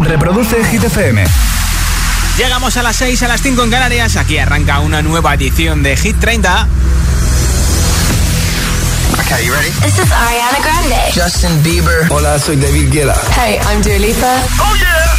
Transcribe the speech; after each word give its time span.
Reproduce 0.00 0.64
Hit 0.64 0.84
FM. 0.84 1.24
Llegamos 2.38 2.76
a 2.76 2.82
las 2.82 2.96
6, 2.96 3.22
a 3.22 3.28
las 3.28 3.42
5 3.42 3.62
en 3.64 3.70
Canarias. 3.70 4.16
Aquí 4.16 4.38
arranca 4.38 4.80
una 4.80 5.02
nueva 5.02 5.34
edición 5.34 5.82
de 5.82 5.96
Hit 5.96 6.18
30. 6.18 6.66
Okay, 9.20 9.46
you 9.46 9.52
ready? 9.52 9.70
This 9.82 9.98
is 9.98 10.10
Ariana 10.10 10.58
Grande. 10.62 11.12
Justin 11.14 11.62
Bieber. 11.62 12.06
Hola, 12.10 12.38
soy 12.38 12.56
David 12.56 12.90
Guetta. 12.90 13.14
Hey, 13.36 13.58
I'm 13.70 13.82
Dua 13.82 13.98
Lipa. 13.98 14.42
Oh 14.58 14.74
yeah. 14.76 15.14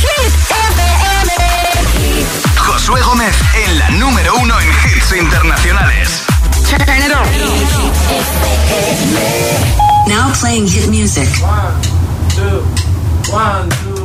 Hit 0.00 0.32
FM. 0.50 1.32
Josué 2.56 3.00
Gómez 3.02 3.34
en 3.66 3.78
la 3.78 3.90
número 3.90 4.34
uno 4.36 4.54
en 4.60 4.68
hits 4.68 5.12
internacionales. 5.16 6.22
Turn 6.68 7.02
it 7.02 7.12
on. 7.14 7.26
Now 10.08 10.32
playing 10.40 10.66
hit 10.66 10.88
music. 10.88 11.28
One, 11.42 11.80
two, 12.34 12.62
one, 13.32 13.68
two, 13.70 13.97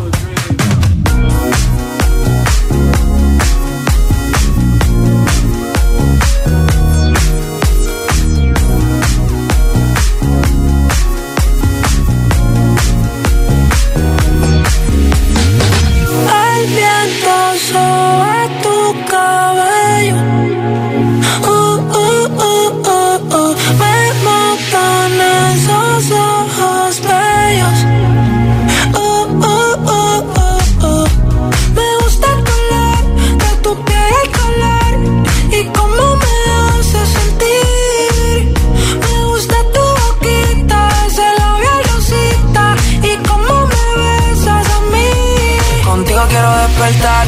despertar, 46.83 47.27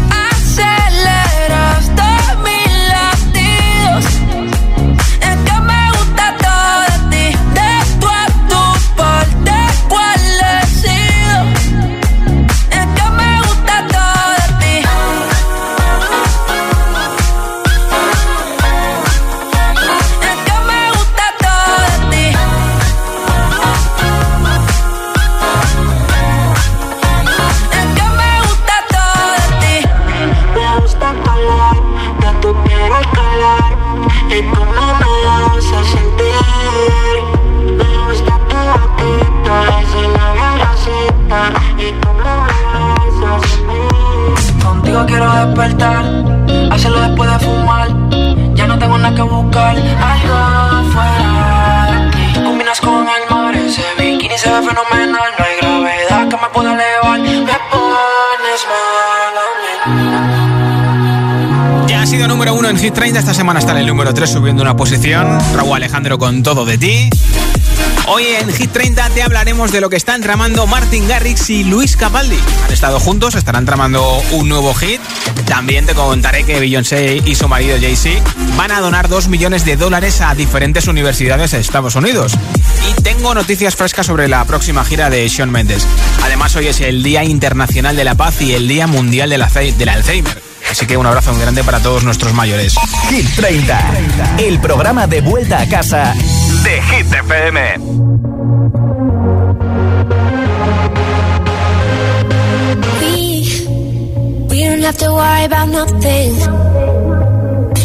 Hit 62.81 62.95
30. 62.95 63.19
Esta 63.19 63.35
semana 63.35 63.59
está 63.59 63.73
en 63.73 63.77
el 63.77 63.85
número 63.85 64.11
3 64.11 64.27
subiendo 64.27 64.63
una 64.63 64.75
posición. 64.75 65.37
Raúl 65.53 65.75
Alejandro 65.75 66.17
con 66.17 66.41
todo 66.41 66.65
de 66.65 66.79
ti. 66.79 67.11
Hoy 68.07 68.23
en 68.25 68.51
Hit 68.51 68.71
30 68.71 69.11
te 69.11 69.21
hablaremos 69.21 69.71
de 69.71 69.81
lo 69.81 69.89
que 69.91 69.97
están 69.97 70.19
tramando 70.21 70.65
Martin 70.65 71.07
Garrix 71.07 71.51
y 71.51 71.63
Luis 71.63 71.95
Capaldi. 71.95 72.39
Han 72.65 72.73
estado 72.73 72.99
juntos, 72.99 73.35
estarán 73.35 73.67
tramando 73.67 74.19
un 74.31 74.49
nuevo 74.49 74.73
hit. 74.73 74.99
También 75.45 75.85
te 75.85 75.93
contaré 75.93 76.43
que 76.43 76.59
Beyoncé 76.59 77.21
y 77.23 77.35
su 77.35 77.47
marido 77.47 77.77
Jay-Z 77.79 78.19
van 78.57 78.71
a 78.71 78.79
donar 78.79 79.09
2 79.09 79.27
millones 79.27 79.63
de 79.63 79.77
dólares 79.77 80.19
a 80.19 80.33
diferentes 80.33 80.87
universidades 80.87 81.51
de 81.51 81.59
Estados 81.59 81.93
Unidos. 81.93 82.33
Y 82.89 82.99
tengo 83.03 83.35
noticias 83.35 83.75
frescas 83.75 84.07
sobre 84.07 84.27
la 84.27 84.43
próxima 84.45 84.83
gira 84.83 85.11
de 85.11 85.29
Shawn 85.29 85.51
Mendes. 85.51 85.85
Además, 86.23 86.55
hoy 86.55 86.65
es 86.65 86.81
el 86.81 87.03
Día 87.03 87.23
Internacional 87.23 87.95
de 87.95 88.05
la 88.05 88.15
Paz 88.15 88.41
y 88.41 88.53
el 88.53 88.67
Día 88.67 88.87
Mundial 88.87 89.29
del 89.29 89.89
Alzheimer. 89.89 90.50
Así 90.71 90.85
que 90.85 90.95
un 90.95 91.05
abrazo 91.05 91.33
muy 91.33 91.41
grande 91.41 91.65
para 91.65 91.81
todos 91.81 92.05
nuestros 92.05 92.33
mayores. 92.33 92.75
Hit 93.09 93.27
30. 93.35 93.77
El 94.37 94.57
programa 94.61 95.05
de 95.05 95.19
vuelta 95.19 95.59
a 95.59 95.67
casa 95.67 96.13
de 96.63 96.81
Hit 96.81 97.13
FM. 97.13 97.77
We, 103.01 103.43
we 104.47 104.63
don't 104.63 104.81
have 104.85 104.97
to 104.99 105.13
worry 105.13 105.43
about 105.43 105.67
nothing. 105.67 106.35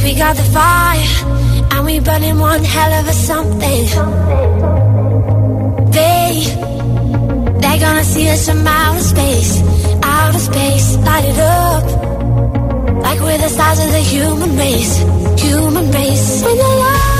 we 0.05 0.15
got 0.15 0.37
the 0.37 0.45
fire, 0.45 1.09
and 1.73 1.87
we 1.87 1.99
burning 1.99 2.39
one 2.39 2.63
hell 2.63 2.93
of 3.01 3.09
a 3.09 3.13
something. 3.13 3.87
They, 5.91 6.45
they're 7.61 7.81
gonna 7.81 8.05
see 8.05 8.29
us 8.29 8.49
from 8.49 8.65
outer 8.65 9.01
space, 9.03 9.61
outer 10.05 10.39
space, 10.39 10.97
light 10.99 11.25
it 11.25 11.39
up. 11.41 12.06
Like 13.03 13.21
we're 13.21 13.39
the 13.39 13.49
stars 13.49 13.79
of 13.79 13.91
the 13.91 13.99
human 13.99 14.57
race, 14.57 14.99
human 15.43 15.91
race. 15.91 16.43
When 16.45 16.57
the 16.57 16.63
lights 16.63 17.16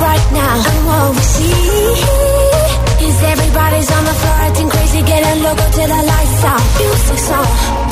right 0.00 0.26
now. 0.32 0.54
And 0.70 0.80
what 0.86 1.10
we 1.16 1.22
see 1.22 1.58
is 3.06 3.16
everybody's 3.22 3.90
on 3.90 4.04
the 4.04 4.16
floor 4.20 4.36
acting 4.46 4.70
crazy, 4.70 5.02
getting 5.02 5.42
loco 5.42 5.66
till 5.74 5.88
the 5.88 6.02
lights 6.12 6.44
out. 6.44 6.62
Music's 6.78 7.30
on, 7.30 7.46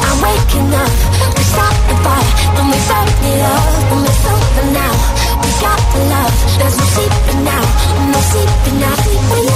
I'm 0.07 0.19
waking 0.23 0.69
up. 0.83 0.93
We 1.37 1.43
start 1.53 1.77
the 1.89 1.97
fire 2.05 2.31
then 2.57 2.67
we 2.73 2.79
turn 2.89 3.09
it 3.31 3.41
up. 3.53 3.63
When 3.91 4.03
it's 4.11 4.27
over 4.33 4.67
now, 4.81 4.95
we 5.43 5.51
got 5.65 5.81
the 5.93 6.01
love. 6.13 6.35
There's 6.59 6.77
no 6.79 6.87
sleeping 6.95 7.41
now, 7.45 7.65
no 8.13 8.21
sleeping 8.31 8.79
now. 8.81 8.95
Sleeping 9.03 9.47
now. 9.47 9.56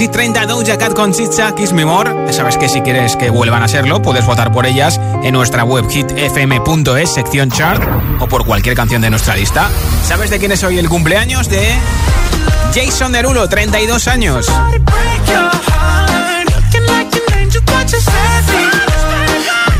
Hit 0.00 0.12
30, 0.12 0.46
Doja 0.46 0.78
Cat 0.78 0.94
con 0.94 1.12
Chicha, 1.12 1.54
Kiss 1.54 1.74
Me 1.74 1.84
More. 1.84 2.32
Sabes 2.32 2.56
que 2.56 2.70
si 2.70 2.80
quieres 2.80 3.16
que 3.16 3.28
vuelvan 3.28 3.62
a 3.62 3.68
serlo, 3.68 4.00
puedes 4.00 4.24
votar 4.24 4.50
por 4.50 4.64
ellas 4.64 4.98
en 5.22 5.34
nuestra 5.34 5.62
web 5.62 5.84
hitfm.es, 5.90 7.12
sección 7.12 7.50
chart, 7.50 7.82
o 8.18 8.26
por 8.26 8.46
cualquier 8.46 8.74
canción 8.74 9.02
de 9.02 9.10
nuestra 9.10 9.36
lista. 9.36 9.68
¿Sabes 10.02 10.30
de 10.30 10.38
quién 10.38 10.52
es 10.52 10.64
hoy 10.64 10.78
el 10.78 10.88
cumpleaños? 10.88 11.50
De 11.50 11.74
Jason 12.74 13.12
Derulo, 13.12 13.46
32 13.46 14.08
años. 14.08 14.46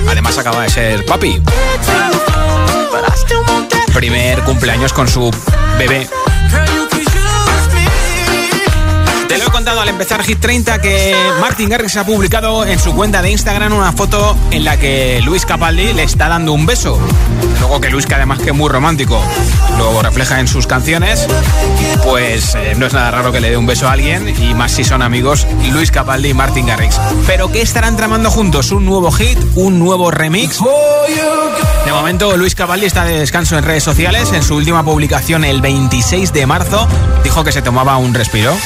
Además 0.06 0.36
acaba 0.36 0.64
de 0.64 0.68
ser 0.68 1.06
papi. 1.06 1.40
Primer 3.94 4.42
cumpleaños 4.42 4.92
con 4.92 5.08
su 5.08 5.30
bebé. 5.78 6.06
Contado 9.60 9.82
al 9.82 9.90
empezar 9.90 10.22
Hit 10.22 10.40
30 10.40 10.80
que 10.80 11.14
Martin 11.38 11.68
Garrix 11.68 11.94
ha 11.98 12.06
publicado 12.06 12.64
en 12.64 12.78
su 12.78 12.94
cuenta 12.94 13.20
de 13.20 13.30
Instagram 13.30 13.74
una 13.74 13.92
foto 13.92 14.34
en 14.50 14.64
la 14.64 14.78
que 14.78 15.20
Luis 15.22 15.44
Capaldi 15.44 15.92
le 15.92 16.02
está 16.02 16.28
dando 16.30 16.54
un 16.54 16.64
beso. 16.64 16.98
Luego 17.58 17.78
que 17.78 17.90
Luis, 17.90 18.06
que 18.06 18.14
además 18.14 18.38
que 18.38 18.52
es 18.52 18.56
muy 18.56 18.70
romántico, 18.70 19.22
lo 19.76 20.00
refleja 20.00 20.40
en 20.40 20.48
sus 20.48 20.66
canciones, 20.66 21.26
pues 22.02 22.54
eh, 22.54 22.72
no 22.74 22.86
es 22.86 22.94
nada 22.94 23.10
raro 23.10 23.32
que 23.32 23.40
le 23.42 23.50
dé 23.50 23.58
un 23.58 23.66
beso 23.66 23.86
a 23.86 23.92
alguien 23.92 24.34
y 24.42 24.54
más 24.54 24.72
si 24.72 24.82
son 24.82 25.02
amigos 25.02 25.46
Luis 25.70 25.90
Capaldi 25.90 26.30
y 26.30 26.34
Martin 26.34 26.64
Garrix. 26.64 26.98
Pero 27.26 27.52
¿qué 27.52 27.60
estarán 27.60 27.98
tramando 27.98 28.30
juntos? 28.30 28.72
¿Un 28.72 28.86
nuevo 28.86 29.12
hit? 29.12 29.38
¿Un 29.56 29.78
nuevo 29.78 30.10
remix? 30.10 30.58
De 31.84 31.92
momento 31.92 32.34
Luis 32.38 32.54
Capaldi 32.54 32.86
está 32.86 33.04
de 33.04 33.18
descanso 33.18 33.58
en 33.58 33.64
redes 33.64 33.84
sociales. 33.84 34.32
En 34.32 34.42
su 34.42 34.54
última 34.54 34.82
publicación 34.82 35.44
el 35.44 35.60
26 35.60 36.32
de 36.32 36.46
marzo 36.46 36.88
dijo 37.24 37.44
que 37.44 37.52
se 37.52 37.60
tomaba 37.60 37.98
un 37.98 38.14
respiro. 38.14 38.56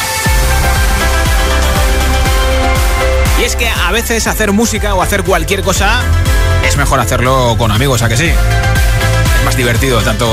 Es 3.44 3.56
que 3.56 3.68
a 3.68 3.92
veces 3.92 4.26
hacer 4.26 4.52
música 4.52 4.94
o 4.94 5.02
hacer 5.02 5.22
cualquier 5.22 5.60
cosa 5.60 6.00
es 6.66 6.78
mejor 6.78 6.98
hacerlo 6.98 7.56
con 7.58 7.70
amigos, 7.70 8.00
¿a 8.00 8.08
que 8.08 8.16
sí? 8.16 8.24
Es 8.24 9.44
más 9.44 9.54
divertido, 9.54 10.00
tanto 10.00 10.26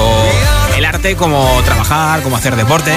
el 0.82 0.86
arte 0.86 1.16
como 1.16 1.48
trabajar, 1.64 2.24
como 2.24 2.36
hacer 2.36 2.56
deporte. 2.56 2.92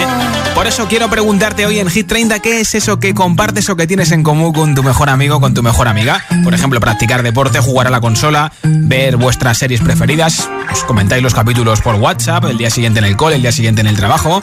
Por 0.55 0.67
eso 0.67 0.89
quiero 0.89 1.11
preguntarte 1.11 1.67
hoy 1.67 1.81
en 1.81 1.91
Hit 1.91 2.07
30 2.07 2.41
qué 2.41 2.61
es 2.63 2.75
eso 2.75 2.99
que 2.99 3.13
compartes 3.13 3.69
o 3.69 3.77
que 3.77 3.87
tienes 3.87 4.11
en 4.11 4.23
común 4.23 4.55
con 4.55 4.75
tu 4.75 4.83
mejor 4.83 5.11
amigo, 5.11 5.39
con 5.39 5.53
tu 5.53 5.63
mejor 5.63 5.87
amiga. 5.87 6.25
Por 6.45 6.55
ejemplo, 6.55 6.81
practicar 6.81 7.23
deporte, 7.23 7.61
jugar 7.61 7.87
a 7.87 7.91
la 7.91 8.01
consola, 8.01 8.53
ver 8.63 9.19
vuestras 9.19 9.59
series 9.59 9.83
preferidas. 9.83 10.49
Os 10.73 10.83
comentáis 10.85 11.23
los 11.23 11.35
capítulos 11.35 11.83
por 11.83 11.97
WhatsApp, 11.97 12.47
el 12.47 12.57
día 12.57 12.71
siguiente 12.71 13.01
en 13.01 13.05
el 13.05 13.19
cole, 13.19 13.37
el 13.37 13.43
día 13.43 13.53
siguiente 13.53 13.83
en 13.83 13.87
el 13.87 13.97
trabajo. 13.97 14.43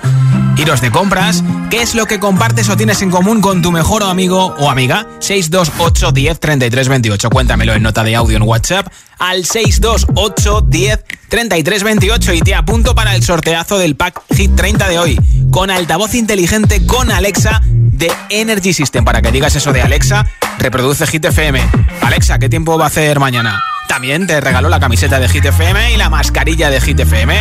Iros 0.57 0.79
de 0.81 0.91
compras. 0.91 1.43
¿Qué 1.71 1.81
es 1.81 1.95
lo 1.95 2.05
que 2.05 2.19
compartes 2.19 2.69
o 2.69 2.77
tienes 2.77 3.01
en 3.01 3.09
común 3.09 3.41
con 3.41 3.63
tu 3.63 3.71
mejor 3.71 4.03
amigo 4.03 4.53
o 4.59 4.69
amiga? 4.69 5.07
628 5.19 6.11
10 6.11 6.39
33 6.39 6.89
28. 6.89 7.29
Cuéntamelo 7.31 7.73
en 7.73 7.81
nota 7.81 8.03
de 8.03 8.15
audio 8.15 8.37
en 8.37 8.43
WhatsApp 8.43 8.87
al 9.21 9.45
628 9.45 10.61
10 10.67 11.03
33 11.31 11.83
28 11.83 12.33
y 12.33 12.41
te 12.41 12.53
apunto 12.53 12.93
para 12.93 13.15
el 13.15 13.23
sorteazo 13.23 13.77
del 13.77 13.95
pack 13.95 14.21
Hit 14.35 14.53
30 14.53 14.89
de 14.89 14.99
hoy 14.99 15.19
con 15.49 15.71
altavoz 15.71 16.13
inteligente 16.13 16.85
con 16.85 17.09
Alexa 17.09 17.61
de 17.63 18.11
Energy 18.29 18.73
System. 18.73 19.05
Para 19.05 19.21
que 19.21 19.31
digas 19.31 19.55
eso 19.55 19.71
de 19.71 19.81
Alexa, 19.81 20.25
reproduce 20.59 21.07
Hit 21.07 21.23
FM. 21.23 21.61
Alexa, 22.01 22.37
¿qué 22.37 22.49
tiempo 22.49 22.77
va 22.77 22.83
a 22.83 22.87
hacer 22.87 23.17
mañana? 23.21 23.63
También 23.87 24.27
te 24.27 24.41
regaló 24.41 24.67
la 24.67 24.81
camiseta 24.81 25.21
de 25.21 25.29
Hit 25.29 25.45
FM 25.45 25.93
y 25.93 25.97
la 25.97 26.09
mascarilla 26.09 26.69
de 26.69 26.81
Hit 26.81 26.99
FM. 26.99 27.33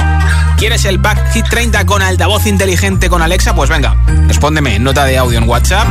¿Quieres 0.56 0.84
el 0.84 1.00
pack 1.00 1.32
Hit 1.32 1.46
30 1.50 1.84
con 1.84 2.00
altavoz 2.00 2.46
inteligente 2.46 3.08
con 3.08 3.22
Alexa? 3.22 3.56
Pues 3.56 3.70
venga, 3.70 3.96
respóndeme 4.28 4.78
nota 4.78 5.04
de 5.04 5.18
audio 5.18 5.38
en 5.38 5.48
WhatsApp. 5.48 5.88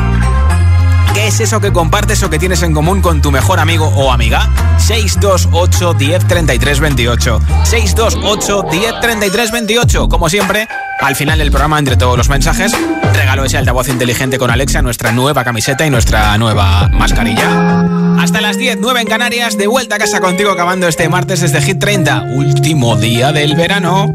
¿Qué 1.14 1.28
es 1.28 1.40
eso 1.40 1.60
que 1.60 1.72
compartes 1.72 2.22
o 2.24 2.30
que 2.30 2.40
tienes 2.40 2.62
en 2.64 2.74
común 2.74 3.02
con 3.02 3.22
tu 3.22 3.32
mejor 3.32 3.60
amigo 3.60 3.88
o 3.88 4.12
amiga? 4.12 4.50
628 4.78 5.94
10 5.94 6.28
33 6.28 6.80
28. 6.80 7.40
628 7.64 8.66
10 8.72 9.00
33 9.02 9.52
28. 9.52 10.10
Como 10.10 10.30
siempre, 10.30 10.68
al 11.02 11.16
final 11.16 11.40
del 11.40 11.52
programa, 11.52 11.80
entre 11.80 11.98
todos 11.98 12.18
los 12.18 12.30
mensajes, 12.30 12.72
regalo 13.14 13.44
ese 13.44 13.58
altavoz 13.58 13.90
inteligente 13.90 14.38
con 14.38 14.50
Alexa, 14.52 14.82
nuestra 14.82 15.12
nueva 15.12 15.44
camiseta 15.44 15.86
y 15.86 15.90
nuestra 15.90 16.38
nueva 16.38 16.90
mascarilla. 16.90 17.86
Hasta 18.20 18.42
las 18.42 18.58
10, 18.58 18.80
9 18.82 19.02
en 19.02 19.08
Canarias, 19.08 19.58
de 19.58 19.68
vuelta 19.68 19.96
a 19.96 19.98
casa 19.98 20.20
contigo 20.20 20.52
acabando 20.52 20.88
este 20.88 21.08
martes 21.10 21.42
desde 21.42 21.62
Hit 21.62 21.80
30, 21.80 22.24
último 22.34 22.96
día 22.98 23.32
del 23.32 23.56
verano. 23.56 24.12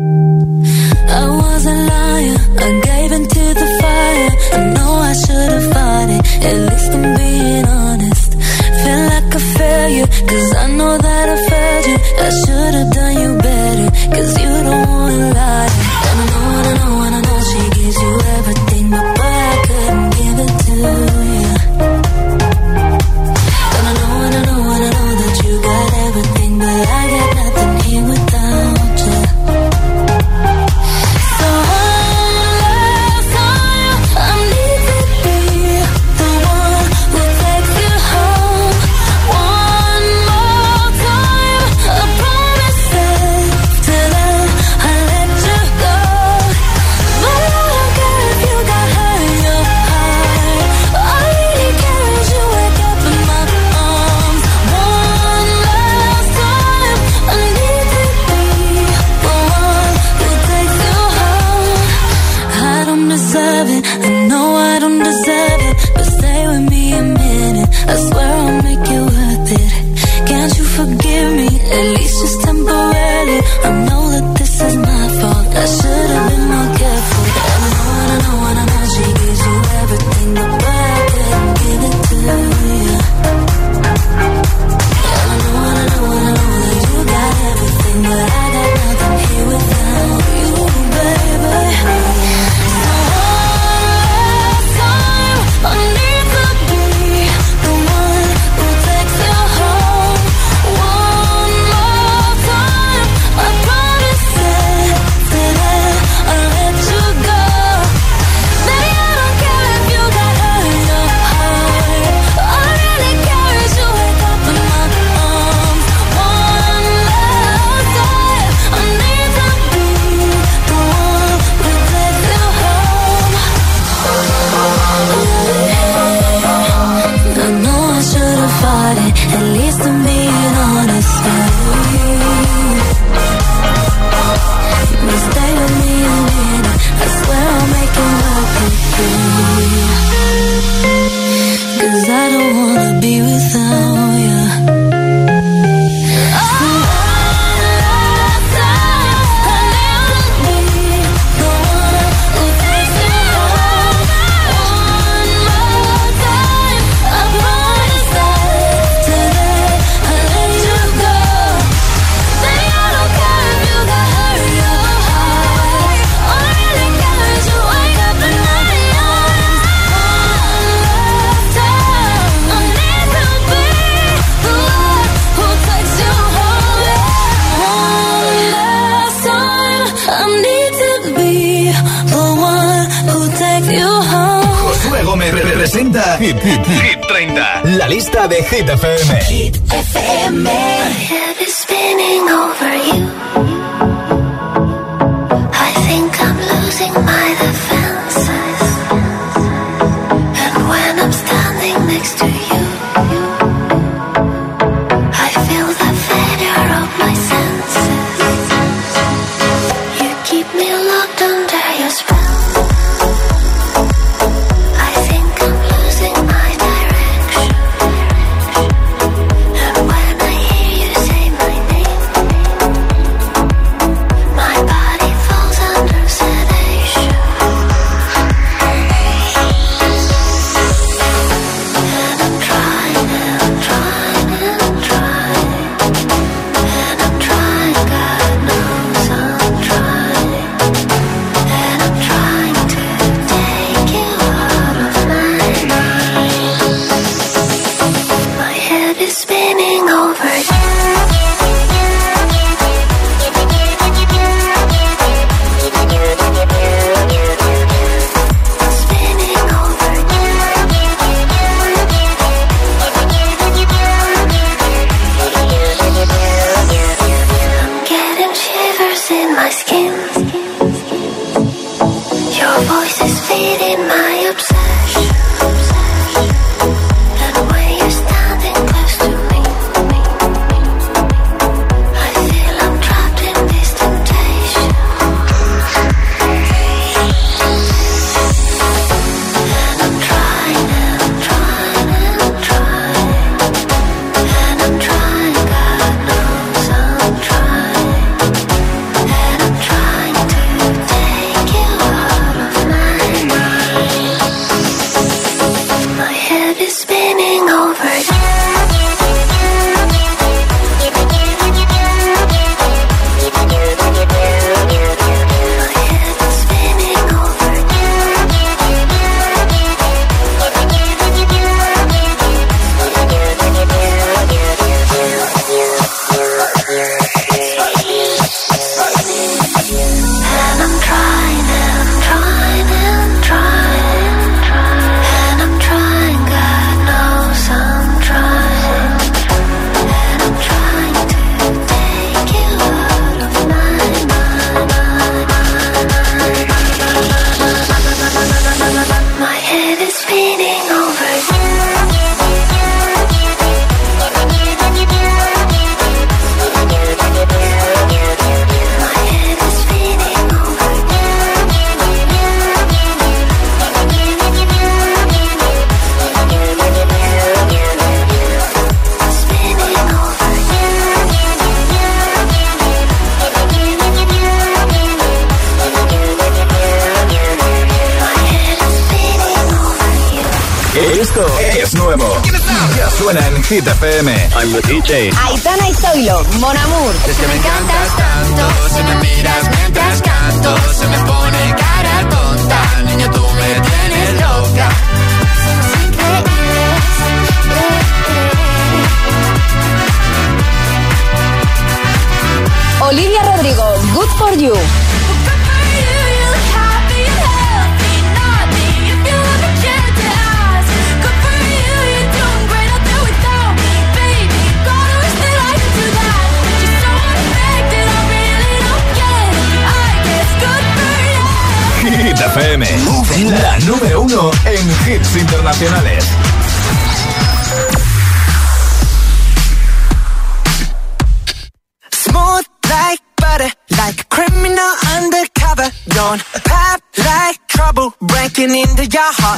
FM. 383.84 384.08
I'm 384.34 384.50
the 384.50 384.60
DJ. 384.62 385.10
Aitana 385.10 385.33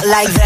like 0.07 0.36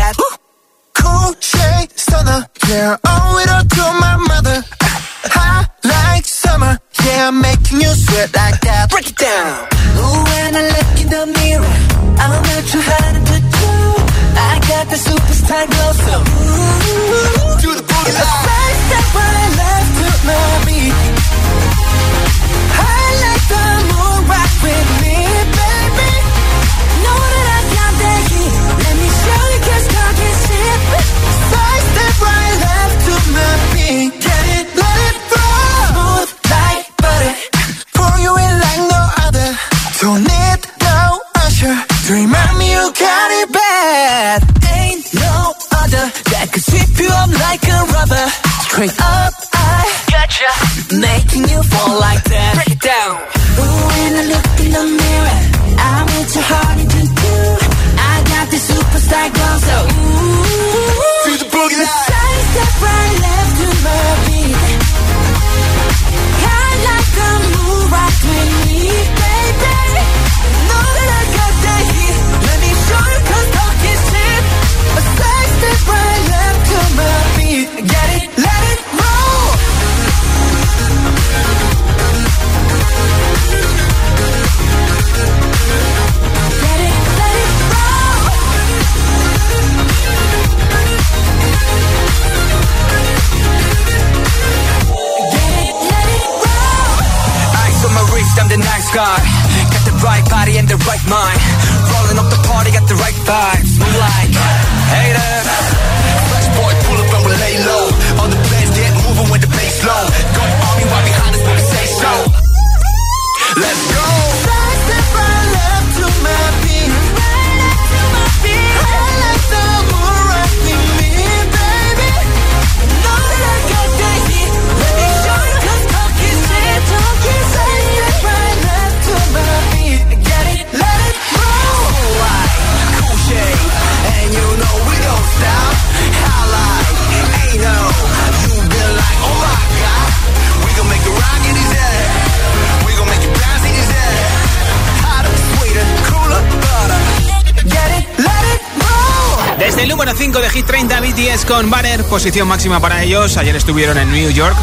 5 150.23 150.39
de 150.39 150.49
Hit 150.51 150.67
30 150.67 150.99
BTS 150.99 151.45
con 151.45 151.71
Banner, 151.71 152.03
posición 152.03 152.47
máxima 152.47 152.79
para 152.79 153.01
ellos. 153.01 153.38
Ayer 153.38 153.55
estuvieron 153.55 153.97
en 153.97 154.12
New 154.12 154.29
York 154.29 154.55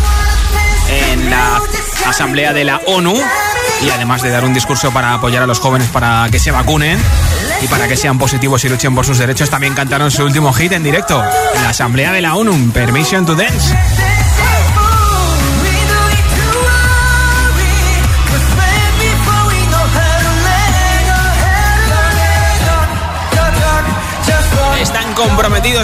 en 0.89 1.31
la 1.31 1.61
asamblea 2.07 2.53
de 2.53 2.63
la 2.63 2.81
ONU 2.87 3.13
y 3.83 3.91
además 3.91 4.23
de 4.23 4.31
dar 4.31 4.45
un 4.45 4.55
discurso 4.55 4.93
para 4.93 5.15
apoyar 5.15 5.43
a 5.43 5.49
los 5.49 5.59
jóvenes 5.59 5.89
para 5.89 6.29
que 6.31 6.39
se 6.39 6.53
vacunen 6.53 6.97
y 7.61 7.67
para 7.67 7.89
que 7.89 7.97
sean 7.97 8.21
positivos 8.21 8.65
y 8.67 8.69
luchen 8.69 8.95
por 8.95 9.05
sus 9.05 9.19
derechos, 9.19 9.51
también 9.51 9.75
cantaron 9.75 10.13
su 10.13 10.23
último 10.23 10.53
hit 10.53 10.71
en 10.71 10.85
directo 10.85 11.21
en 11.57 11.63
la 11.65 11.71
asamblea 11.71 12.13
de 12.13 12.21
la 12.21 12.37
ONU, 12.37 12.71
Permission 12.71 13.27
to 13.27 13.35
Dance. 13.35 13.75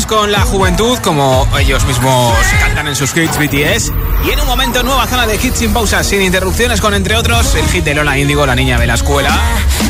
Con 0.03 0.33
la 0.33 0.41
juventud, 0.41 0.99
como 0.99 1.47
ellos 1.57 1.85
mismos 1.85 2.35
cantan 2.59 2.89
en 2.89 2.97
sus 2.97 3.17
hits 3.17 3.39
BTS. 3.39 3.93
Y 4.27 4.31
en 4.33 4.41
un 4.41 4.47
momento, 4.49 4.83
nueva 4.83 5.07
zona 5.07 5.25
de 5.25 5.37
hits 5.37 5.59
sin 5.59 5.73
pausas, 5.73 6.05
sin 6.05 6.21
interrupciones, 6.21 6.81
con 6.81 6.95
entre 6.95 7.15
otros 7.15 7.55
el 7.55 7.65
hit 7.69 7.85
de 7.85 7.95
Lola 7.95 8.19
Índigo, 8.19 8.45
La 8.45 8.57
Niña 8.57 8.77
de 8.77 8.89
la 8.89 8.95
Escuela. 8.95 9.31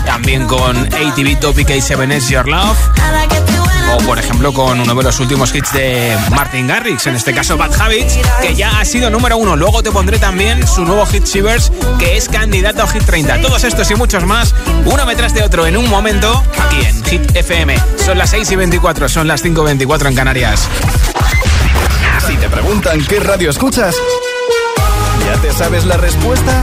También 0.05 0.47
con 0.47 0.77
ATV 0.77 1.41
Topic 1.41 1.69
A7S 1.69 2.29
Your 2.29 2.47
Love. 2.47 2.77
Por 3.99 4.19
ejemplo 4.19 4.53
con 4.53 4.81
uno 4.81 4.95
de 4.95 5.03
los 5.03 5.21
últimos 5.21 5.55
hits 5.55 5.73
de 5.73 6.17
Martin 6.31 6.67
Garrix, 6.67 7.07
en 7.07 7.17
este 7.17 7.33
caso 7.33 7.57
Bad 7.57 7.81
Habits, 7.81 8.19
que 8.43 8.55
ya 8.55 8.81
ha 8.81 8.85
sido 8.85 9.11
número 9.11 9.37
uno. 9.37 9.57
Luego 9.57 9.83
te 9.83 9.91
pondré 9.91 10.19
también 10.19 10.67
su 10.67 10.85
nuevo 10.85 11.07
hit 11.07 11.25
Shivers, 11.25 11.73
que 11.99 12.17
es 12.17 12.29
candidato 12.29 12.83
a 12.83 12.89
Hit 12.89 13.05
30. 13.05 13.41
Todos 13.41 13.65
estos 13.65 13.91
y 13.91 13.95
muchos 13.95 14.25
más, 14.25 14.55
uno 14.85 15.07
detrás 15.07 15.35
de 15.35 15.43
otro 15.43 15.67
en 15.67 15.77
un 15.77 15.89
momento, 15.89 16.43
aquí 16.59 16.85
en 16.85 17.05
Hit 17.05 17.37
FM. 17.37 17.77
Son 18.05 18.19
las 18.19 18.31
6 18.31 18.51
y 18.53 18.57
24, 18.57 19.09
son 19.09 19.27
las 19.29 19.43
5 19.43 19.63
y 19.63 19.65
24 19.65 20.09
en 20.09 20.15
Canarias. 20.15 20.69
Si 22.27 22.37
te 22.37 22.49
preguntan 22.49 23.05
qué 23.05 23.21
radio 23.21 23.51
escuchas, 23.51 23.95
¿ya 25.27 25.41
te 25.41 25.53
sabes 25.53 25.85
la 25.85 25.97
respuesta? 25.97 26.63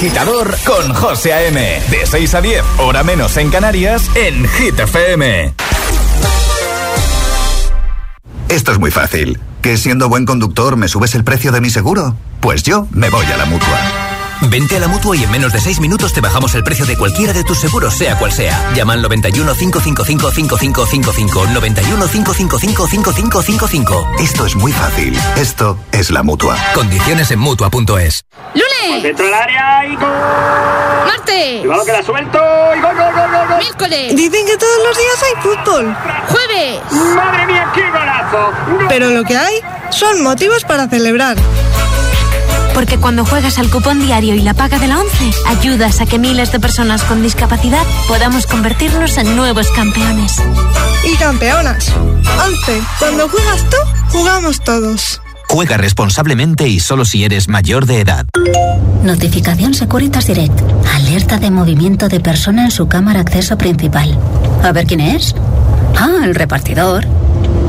agitador 0.00 0.56
con 0.64 0.94
José 0.94 1.34
A.M. 1.34 1.60
De 1.90 2.06
6 2.06 2.34
a 2.34 2.40
10, 2.40 2.64
hora 2.78 3.04
menos 3.04 3.36
en 3.36 3.50
Canarias, 3.50 4.10
en 4.14 4.48
Hit 4.48 4.80
FM. 4.80 5.52
Esto 8.48 8.72
es 8.72 8.78
muy 8.78 8.90
fácil. 8.90 9.38
¿Que 9.60 9.76
siendo 9.76 10.08
buen 10.08 10.24
conductor 10.24 10.78
me 10.78 10.88
subes 10.88 11.14
el 11.14 11.22
precio 11.22 11.52
de 11.52 11.60
mi 11.60 11.68
seguro? 11.68 12.16
Pues 12.40 12.62
yo 12.62 12.86
me 12.92 13.10
voy 13.10 13.26
a 13.26 13.36
la 13.36 13.44
mutua. 13.44 14.09
Vente 14.48 14.76
a 14.76 14.80
la 14.80 14.88
mutua 14.88 15.16
y 15.16 15.24
en 15.24 15.30
menos 15.30 15.52
de 15.52 15.60
6 15.60 15.80
minutos 15.80 16.12
te 16.12 16.20
bajamos 16.20 16.54
el 16.54 16.64
precio 16.64 16.86
de 16.86 16.96
cualquiera 16.96 17.32
de 17.32 17.44
tus 17.44 17.60
seguros, 17.60 17.94
sea 17.94 18.18
cual 18.18 18.32
sea. 18.32 18.72
Llama 18.74 18.94
al 18.94 19.02
91 19.02 19.54
555 19.54 20.30
5555. 20.30 21.46
91 21.48 22.06
555 22.06 22.86
5555. 22.88 24.10
Esto 24.20 24.46
es 24.46 24.56
muy 24.56 24.72
fácil. 24.72 25.18
Esto 25.36 25.78
es 25.92 26.10
la 26.10 26.22
mutua. 26.22 26.56
Condiciones 26.74 27.30
en 27.30 27.38
mutua.es. 27.38 28.24
¡Lunes! 28.54 29.02
Dentro 29.02 29.24
del 29.26 29.34
área 29.34 29.86
y 29.86 29.96
gol. 29.96 30.08
¡Martes! 31.06 31.60
Cuidado 31.60 31.84
que 31.84 31.92
la 31.92 32.02
suelto 32.02 32.38
y 32.76 32.80
gol, 32.80 32.96
gol, 32.96 33.12
gol, 33.14 33.30
gol, 33.30 33.48
gol. 33.48 33.58
¡Miércoles! 33.58 34.16
Dicen 34.16 34.46
que 34.46 34.56
todos 34.56 34.78
los 34.86 34.96
días 34.96 35.22
hay 35.22 35.42
fútbol. 35.42 35.96
¡Jueves! 36.28 36.80
¡Madre 37.14 37.46
mía, 37.46 37.70
qué 37.74 37.90
golazo! 37.90 38.52
Gol. 38.70 38.86
Pero 38.88 39.10
lo 39.10 39.24
que 39.24 39.36
hay 39.36 39.60
son 39.90 40.22
motivos 40.22 40.64
para 40.64 40.88
celebrar. 40.88 41.36
Porque 42.80 42.96
cuando 42.96 43.26
juegas 43.26 43.58
al 43.58 43.68
cupón 43.68 44.00
diario 44.00 44.34
y 44.34 44.40
la 44.40 44.54
paga 44.54 44.78
de 44.78 44.88
la 44.88 44.98
11, 45.00 45.30
ayudas 45.48 46.00
a 46.00 46.06
que 46.06 46.18
miles 46.18 46.50
de 46.50 46.60
personas 46.60 47.04
con 47.04 47.22
discapacidad 47.22 47.82
podamos 48.08 48.46
convertirnos 48.46 49.18
en 49.18 49.36
nuevos 49.36 49.68
campeones. 49.72 50.42
Y 51.04 51.14
campeonas. 51.18 51.92
11. 52.42 52.80
Cuando 52.98 53.28
juegas 53.28 53.66
tú, 53.68 53.76
jugamos 54.08 54.64
todos. 54.64 55.20
Juega 55.50 55.76
responsablemente 55.76 56.68
y 56.68 56.80
solo 56.80 57.04
si 57.04 57.22
eres 57.22 57.48
mayor 57.48 57.84
de 57.84 58.00
edad. 58.00 58.24
Notificación 59.02 59.74
Securitas 59.74 60.26
Direct. 60.26 60.58
Alerta 60.94 61.36
de 61.36 61.50
movimiento 61.50 62.08
de 62.08 62.20
persona 62.20 62.64
en 62.64 62.70
su 62.70 62.88
cámara 62.88 63.20
acceso 63.20 63.58
principal. 63.58 64.18
A 64.62 64.72
ver 64.72 64.86
quién 64.86 65.00
es. 65.00 65.34
Ah, 65.98 66.24
el 66.24 66.34
repartidor. 66.34 67.04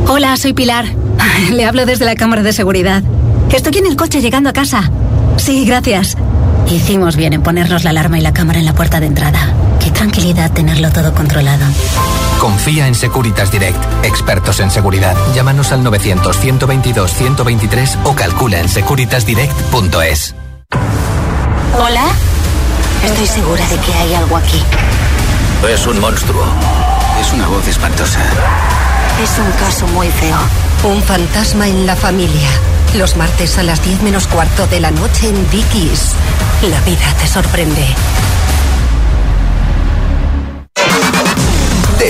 Hola, 0.08 0.38
soy 0.38 0.54
Pilar. 0.54 0.86
Le 1.52 1.66
hablo 1.66 1.86
desde 1.86 2.06
la 2.06 2.16
cámara 2.16 2.44
de 2.44 2.54
seguridad. 2.54 3.04
Estoy 3.54 3.78
en 3.80 3.86
el 3.86 3.98
coche 3.98 4.22
llegando 4.22 4.50
a 4.50 4.54
casa. 4.54 4.90
Sí, 5.38 5.66
gracias. 5.66 6.16
Hicimos 6.70 7.18
bien 7.18 7.34
en 7.34 7.44
ponernos 7.44 7.84
la 7.84 7.90
alarma 7.90 8.18
y 8.18 8.22
la 8.22 8.32
cámara 8.32 8.60
en 8.60 8.66
la 8.66 8.74
puerta 8.74 9.02
de 9.02 9.08
entrada. 9.08 9.54
Qué 9.84 9.92
tranquilidad 9.92 10.52
tenerlo 10.52 10.90
todo 10.92 11.14
controlado. 11.14 11.66
Confía 12.40 12.88
en 12.88 12.96
Securitas 12.96 13.52
Direct, 13.52 13.78
expertos 14.04 14.62
en 14.62 14.72
seguridad. 14.72 15.18
Llámanos 15.36 15.74
al 15.74 15.84
900-122-123 15.84 17.98
o 18.06 18.16
calcula 18.16 18.60
en 18.60 18.70
securitasdirect.es. 18.70 20.34
Hola. 21.78 22.06
Estoy 23.04 23.28
segura 23.28 23.68
de 23.68 23.76
que 23.78 23.94
hay 23.94 24.14
algo 24.14 24.38
aquí. 24.38 24.64
Es 25.72 25.86
un 25.88 26.00
monstruo. 26.00 26.46
Es 27.20 27.34
una 27.34 27.48
voz 27.48 27.68
espantosa. 27.68 28.22
Es 29.22 29.38
un 29.38 29.52
caso 29.60 29.86
muy 29.88 30.08
feo. 30.08 30.38
Un 30.84 31.04
fantasma 31.04 31.68
en 31.68 31.86
la 31.86 31.96
familia. 31.96 32.50
Los 32.96 33.16
martes 33.16 33.60
a 33.60 33.64
las 33.64 33.86
10 33.86 34.02
menos 34.02 34.26
cuarto 34.26 34.66
de 34.66 34.80
la 34.80 34.90
noche 34.90 35.28
en 35.28 35.50
Dickies. 35.52 36.16
La 36.64 36.82
vida 36.82 37.06
te 37.20 37.28
sorprende. 37.28 37.86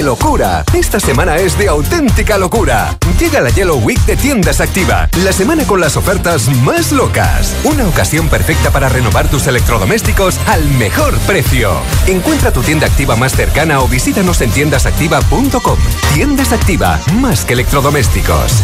Locura. 0.04 0.64
Esta 0.74 1.00
semana 1.00 1.38
es 1.38 1.58
de 1.58 1.68
auténtica 1.68 2.38
locura. 2.38 2.98
Llega 3.20 3.42
la 3.42 3.50
Yellow 3.50 3.80
Week 3.80 4.00
de 4.06 4.16
Tiendas 4.16 4.62
Activa, 4.62 5.10
la 5.24 5.32
semana 5.32 5.66
con 5.66 5.80
las 5.80 5.98
ofertas 5.98 6.48
más 6.64 6.92
locas. 6.92 7.56
Una 7.64 7.88
ocasión 7.88 8.28
perfecta 8.28 8.72
para 8.72 8.90
renovar 8.90 9.30
tus 9.30 9.48
electrodomésticos 9.48 10.40
al 10.48 10.64
mejor 10.72 11.18
precio. 11.20 11.72
Encuentra 12.08 12.52
tu 12.52 12.62
tienda 12.62 12.88
activa 12.88 13.16
más 13.16 13.34
cercana 13.34 13.82
o 13.82 13.88
visítanos 13.88 14.42
en 14.42 14.52
tiendasactiva.com. 14.52 15.78
Tiendas 16.14 16.52
Activa, 16.52 17.00
más 17.20 17.46
que 17.46 17.54
electrodomésticos. 17.54 18.62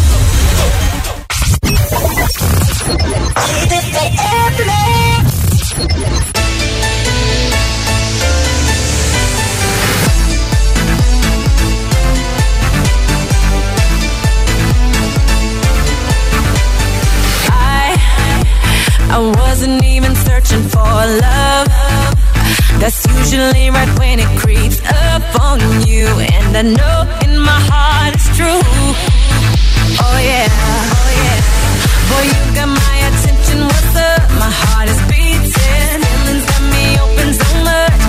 I 19.09 19.19
wasn't 19.19 19.83
even 19.85 20.13
searching 20.15 20.63
for 20.63 20.83
love. 20.83 21.67
That's 22.79 23.05
usually 23.07 23.69
right 23.69 23.91
when 23.99 24.19
it 24.19 24.27
creeps 24.39 24.79
up 24.83 25.23
on 25.41 25.59
you. 25.87 26.07
And 26.07 26.55
I 26.55 26.61
know 26.61 26.99
in 27.23 27.39
my 27.39 27.59
heart 27.71 28.13
it's 28.15 28.29
true. 28.35 28.61
Oh 30.03 30.17
yeah, 30.19 30.47
oh 30.51 31.09
yeah. 31.23 31.39
Boy, 32.09 32.23
you 32.35 32.43
got 32.53 32.67
my 32.67 32.95
attention. 33.07 33.59
What's 33.63 33.95
up? 33.95 34.27
My 34.43 34.51
heart 34.51 34.89
is 34.89 35.01
beating. 35.09 35.99
Feelings 36.03 36.45
got 36.45 36.63
me 36.73 36.85
open 36.99 37.33
so 37.33 37.49
much. 37.63 38.06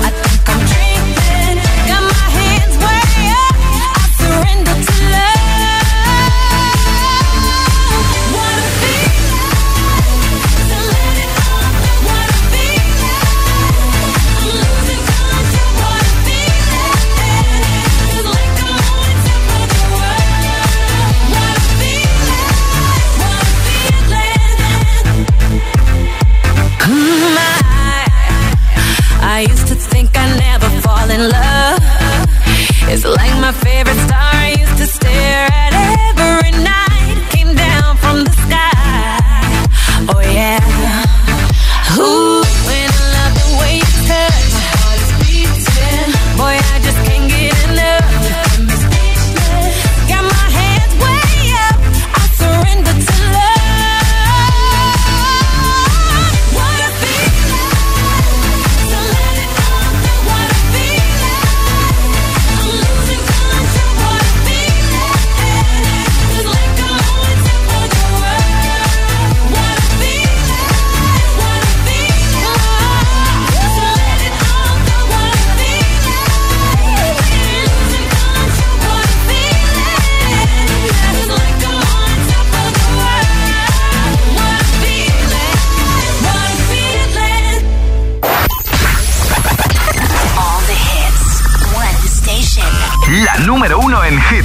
Favorite 33.69 34.08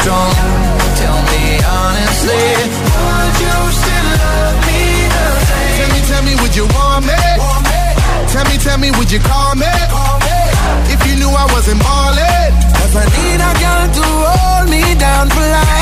strong, 0.00 0.32
tell 1.00 1.20
me 1.30 1.44
honestly, 1.60 2.44
would 3.04 3.36
you 3.44 3.56
still 3.80 4.08
love 4.24 4.56
me 4.68 4.80
the 5.14 5.26
same? 5.48 5.76
Tell 5.78 5.90
me, 5.94 6.00
tell 6.10 6.22
me, 6.28 6.32
would 6.40 6.54
you 6.56 6.66
want 6.76 7.02
me? 7.06 7.20
Want 7.38 7.64
me? 7.68 7.82
Tell 8.32 8.44
me, 8.50 8.56
tell 8.64 8.78
me, 8.78 8.88
would 8.96 9.10
you 9.12 9.20
call 9.20 9.54
me? 9.56 9.72
If 10.92 11.00
you 11.06 11.14
knew 11.20 11.30
I 11.30 11.46
wasn't 11.52 11.80
ballin'. 11.80 12.52
If 12.84 12.92
I 12.96 13.04
need 13.16 13.40
a 13.50 13.52
girl 13.62 13.86
to 13.98 14.06
hold 14.32 14.66
me 14.74 14.82
down 14.98 15.28
for 15.34 15.46
life. 15.56 15.78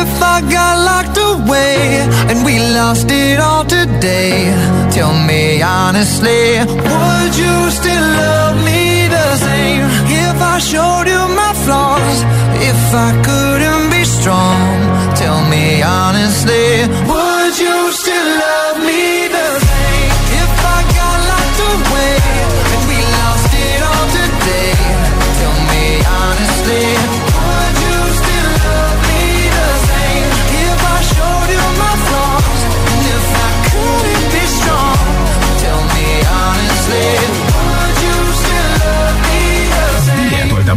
If 0.00 0.10
I 0.34 0.36
got 0.56 0.74
locked 0.90 1.18
away 1.18 2.06
and 2.30 2.44
we 2.46 2.54
lost 2.78 3.10
it 3.10 3.38
all 3.40 3.64
today, 3.64 4.54
tell 4.90 5.14
me 5.28 5.62
honestly, 5.62 6.60
would 6.60 7.32
you 7.42 7.54
still 7.70 8.06
love 8.22 8.56
me 8.64 9.08
the 9.08 9.36
same? 9.36 10.11
If 10.32 10.40
I 10.40 10.58
showed 10.58 11.06
you 11.14 11.22
my 11.42 11.52
flaws, 11.64 12.18
if 12.70 12.82
I 13.06 13.10
couldn't 13.28 13.90
be 13.90 14.02
strong, 14.02 14.56
tell 15.14 15.40
me 15.52 15.82
honestly, 15.82 16.51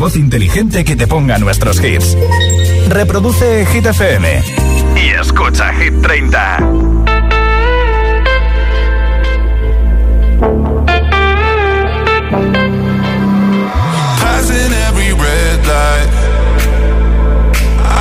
altavoz 0.05 0.15
inteligente 0.17 0.83
que 0.83 0.95
te 0.95 1.07
ponga 1.07 1.37
nuestros 1.39 1.83
hits. 1.83 2.15
Reproduce 2.89 3.65
Hit 3.65 3.87
FM 3.87 4.43
y 4.95 5.09
escucha 5.19 5.73
Hit 5.73 5.93
30. 6.01 6.57
Passing 14.21 14.73
every 14.87 15.11
red 15.13 15.65
light. 15.65 16.09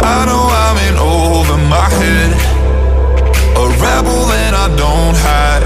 I 0.03 0.27
know 0.27 0.51
I'm 0.51 0.79
in 0.89 0.97
over 0.99 1.57
my 1.57 1.89
head. 2.01 2.33
A 3.57 3.67
rebel 3.81 4.33
and 4.45 4.55
I 4.55 4.69
don't 4.77 5.17
hide. 5.17 5.65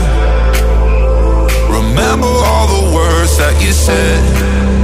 Remember 1.68 2.28
all 2.28 2.66
the 2.68 2.94
words 2.94 3.36
that 3.38 3.60
you 3.60 3.72
said. 3.72 4.77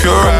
pure 0.00 0.37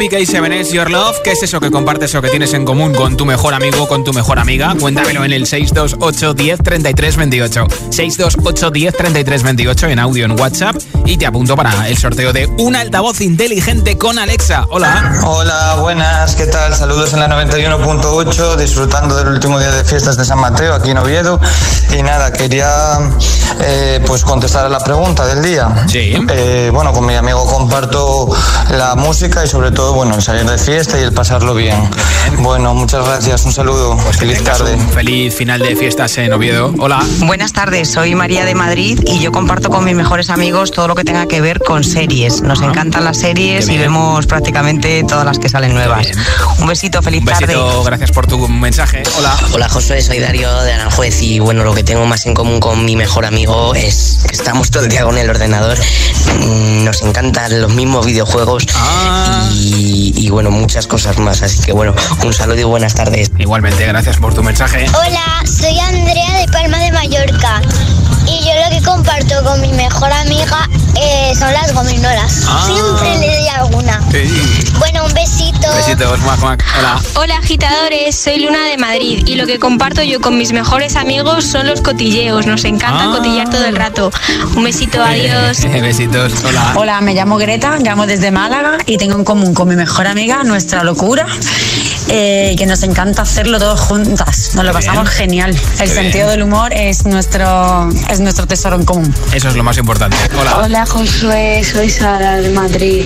Topic 0.00 0.12
A7S 0.12 0.72
Your 0.72 0.90
Love, 0.90 1.18
¿qué 1.22 1.32
es 1.32 1.42
eso 1.42 1.60
que 1.60 1.70
compartes 1.70 2.14
o 2.14 2.22
que 2.22 2.30
tienes 2.30 2.54
en 2.54 2.64
común 2.64 2.94
con 2.94 3.18
tu 3.18 3.26
mejor 3.26 3.52
amigo 3.52 3.86
con 3.86 4.02
tu 4.02 4.14
mejor 4.14 4.38
amiga? 4.38 4.74
Cuéntamelo 4.80 5.26
en 5.26 5.32
el 5.34 5.46
628 5.46 6.32
10 6.32 6.62
33 6.62 7.16
28. 7.16 7.66
628 7.90 8.70
10 8.70 8.96
33 8.96 9.42
28 9.42 9.88
en 9.88 9.98
audio 9.98 10.24
en 10.24 10.40
WhatsApp 10.40 10.76
y 11.04 11.18
te 11.18 11.26
apunto 11.26 11.54
para 11.54 11.86
el 11.86 11.98
sorteo 11.98 12.32
de 12.32 12.46
un 12.46 12.76
altavoz 12.76 13.20
inteligente 13.20 13.98
con 13.98 14.18
Alexa. 14.18 14.66
Hola. 14.70 15.20
Hola, 15.22 15.76
buenas, 15.82 16.34
¿qué 16.34 16.46
tal? 16.46 16.74
Saludos 16.74 17.12
en 17.12 17.20
la 17.20 17.28
91.8, 17.28 18.56
disfrutando 18.56 19.14
del 19.14 19.28
último 19.28 19.58
día 19.58 19.70
de 19.70 19.84
fiestas 19.84 20.16
de 20.16 20.24
San 20.24 20.38
Mateo 20.38 20.72
aquí 20.72 20.92
en 20.92 20.96
Oviedo. 20.96 21.38
Y 21.92 22.02
nada, 22.02 22.32
quería 22.32 22.98
eh, 23.60 24.00
pues 24.06 24.24
contestar 24.24 24.64
a 24.64 24.68
la 24.70 24.80
pregunta 24.80 25.26
del 25.26 25.42
día. 25.42 25.84
Sí. 25.88 26.14
Eh, 26.30 26.70
bueno, 26.72 26.92
con 26.94 27.04
mi 27.04 27.14
amigo 27.16 27.44
comparto 27.44 28.30
la 28.70 28.94
música 28.94 29.44
y 29.44 29.48
sobre 29.48 29.72
todo, 29.72 29.89
bueno, 29.92 30.14
el 30.14 30.22
salir 30.22 30.44
de 30.48 30.58
fiesta 30.58 30.98
y 30.98 31.02
el 31.02 31.12
pasarlo 31.12 31.54
bien. 31.54 31.76
Bueno, 32.38 32.74
muchas 32.74 33.04
gracias, 33.06 33.44
un 33.44 33.52
saludo, 33.52 33.96
feliz 33.98 34.42
tarde. 34.42 34.74
Un 34.74 34.88
feliz 34.90 35.34
final 35.34 35.60
de 35.60 35.76
fiestas 35.76 36.16
en 36.18 36.32
Oviedo. 36.32 36.72
Hola. 36.78 37.04
Buenas 37.20 37.52
tardes, 37.52 37.90
soy 37.90 38.14
María 38.14 38.44
de 38.44 38.54
Madrid 38.54 39.00
y 39.06 39.20
yo 39.20 39.32
comparto 39.32 39.70
con 39.70 39.84
mis 39.84 39.94
mejores 39.94 40.30
amigos 40.30 40.70
todo 40.70 40.88
lo 40.88 40.94
que 40.94 41.04
tenga 41.04 41.26
que 41.26 41.40
ver 41.40 41.60
con 41.60 41.84
series. 41.84 42.42
Nos 42.42 42.62
encantan 42.62 43.04
las 43.04 43.18
series 43.18 43.68
y 43.68 43.78
vemos 43.78 44.26
prácticamente 44.26 45.04
todas 45.04 45.24
las 45.24 45.38
que 45.38 45.48
salen 45.48 45.74
nuevas. 45.74 46.08
Un 46.58 46.66
besito, 46.66 47.02
feliz 47.02 47.20
Un 47.20 47.26
besito, 47.26 47.46
tarde. 47.46 47.84
gracias 47.84 48.12
por 48.12 48.26
tu 48.26 48.48
mensaje. 48.48 49.02
Hola. 49.18 49.36
Hola 49.52 49.68
Josué, 49.68 50.02
soy 50.02 50.18
Darío 50.18 50.62
de 50.62 50.72
Aranjuez 50.72 51.22
y 51.22 51.38
bueno, 51.38 51.64
lo 51.64 51.74
que 51.74 51.82
tengo 51.82 52.06
más 52.06 52.26
en 52.26 52.34
común 52.34 52.60
con 52.60 52.84
mi 52.84 52.96
mejor 52.96 53.24
amigo 53.24 53.74
es 53.74 54.20
que 54.28 54.36
estamos 54.36 54.70
todo 54.70 54.84
el 54.84 54.90
día 54.90 55.04
con 55.04 55.18
el 55.18 55.28
ordenador, 55.28 55.78
Mm, 56.38 56.84
nos 56.84 57.02
encantan 57.02 57.60
los 57.60 57.72
mismos 57.74 58.06
videojuegos 58.06 58.66
y, 59.52 59.79
y, 59.80 60.28
bueno, 60.30 60.50
muchas 60.50 60.86
cosas 60.86 61.18
más, 61.18 61.42
así 61.42 61.62
que 61.62 61.72
bueno, 61.72 61.94
un 62.24 62.32
saludo 62.32 62.58
y 62.60 62.64
buenas 62.64 62.94
tardes. 62.94 63.30
Igualmente, 63.38 63.86
gracias 63.86 64.16
por 64.18 64.34
tu 64.34 64.42
mensaje. 64.42 64.86
Hola, 64.90 65.42
soy 65.46 65.78
Andrea 65.78 66.38
de 66.38 66.46
Palma 66.52 66.78
de 66.78 66.92
Mallorca 66.92 67.62
y 68.26 68.44
yo 68.44 68.50
lo 68.64 68.76
que 68.78 68.84
comparto 68.84 69.42
con 69.44 69.60
mi 69.60 69.72
mejor 69.72 70.12
amiga 70.12 70.68
eh, 71.00 71.32
son 71.38 71.52
las 71.52 71.72
gominolas. 71.72 72.44
Ah. 72.48 72.62
Siempre 72.66 73.18
le 73.18 73.36
doy 73.38 73.48
alguna. 73.48 74.00
Bueno, 74.78 75.04
un 75.06 75.14
besito. 75.14 75.72
Besitos, 75.74 76.18
Mac, 76.20 76.38
Mac. 76.40 76.64
Hola. 76.78 77.00
Hola 77.14 77.36
agitadores, 77.38 78.16
soy 78.16 78.40
Luna 78.40 78.64
de 78.66 78.76
Madrid 78.76 79.22
y 79.26 79.34
lo 79.36 79.46
que 79.46 79.58
comparto 79.58 80.02
yo 80.02 80.20
con 80.20 80.36
mis 80.36 80.52
mejores 80.52 80.96
amigos 80.96 81.44
son 81.44 81.66
los 81.66 81.80
cotilleos. 81.80 82.46
Nos 82.46 82.64
encanta 82.64 83.04
Ah. 83.04 83.16
cotillar 83.16 83.48
todo 83.50 83.64
el 83.64 83.76
rato. 83.76 84.10
Un 84.56 84.64
besito, 84.64 85.02
adiós. 85.02 85.58
Besitos, 85.80 86.32
hola. 86.44 86.72
Hola, 86.76 87.00
me 87.00 87.14
llamo 87.14 87.36
Greta, 87.38 87.78
llamo 87.78 88.06
desde 88.06 88.30
Málaga 88.30 88.78
y 88.86 88.98
tengo 88.98 89.16
en 89.16 89.24
común 89.24 89.54
con 89.54 89.69
mi 89.70 89.76
mejor 89.76 90.08
amiga 90.08 90.42
nuestra 90.42 90.82
locura, 90.82 91.26
eh, 92.08 92.56
que 92.58 92.66
nos 92.66 92.82
encanta 92.82 93.22
hacerlo 93.22 93.58
todos 93.60 93.78
juntas. 93.80 94.50
Nos 94.56 94.64
lo 94.64 94.70
Qué 94.72 94.74
pasamos 94.78 95.04
bien. 95.04 95.16
genial. 95.16 95.50
El 95.50 95.78
Qué 95.78 95.86
sentido 95.86 96.26
bien. 96.26 96.28
del 96.30 96.42
humor 96.42 96.72
es 96.74 97.04
nuestro, 97.06 97.88
es 98.10 98.18
nuestro 98.18 98.48
tesoro 98.48 98.74
en 98.76 98.84
común. 98.84 99.14
Eso 99.32 99.48
es 99.48 99.54
lo 99.54 99.62
más 99.62 99.78
importante. 99.78 100.16
Hola. 100.40 100.58
Hola 100.64 100.86
Josué, 100.86 101.62
soy 101.64 101.88
Sara 101.88 102.38
de 102.38 102.50
Madrid. 102.50 103.04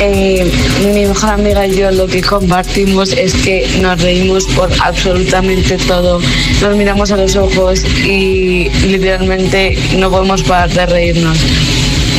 Eh, 0.00 0.52
mi 0.84 1.06
mejor 1.06 1.30
amiga 1.30 1.66
y 1.68 1.76
yo 1.76 1.90
lo 1.92 2.08
que 2.08 2.20
compartimos 2.20 3.12
es 3.12 3.32
que 3.34 3.78
nos 3.80 4.00
reímos 4.02 4.44
por 4.56 4.70
absolutamente 4.80 5.76
todo. 5.78 6.20
Nos 6.60 6.76
miramos 6.76 7.12
a 7.12 7.16
los 7.16 7.36
ojos 7.36 7.84
y 7.84 8.68
literalmente 8.88 9.78
no 9.98 10.10
podemos 10.10 10.42
parar 10.42 10.70
de 10.70 10.86
reírnos. 10.86 11.38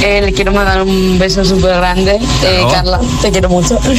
Eh, 0.01 0.21
le 0.21 0.33
quiero 0.33 0.51
mandar 0.51 0.81
un 0.81 1.17
beso 1.19 1.43
súper 1.45 1.75
grande. 1.75 2.15
Eh, 2.15 2.19
Claro. 2.63 2.69
Carla, 2.71 2.99
te 3.21 3.31
quiero 3.31 3.49
mucho. 3.49 3.79